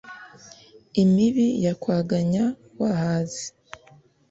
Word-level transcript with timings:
Imibi 1.03 1.47
yakwaganya 1.65 2.43
wahaze 2.79 3.45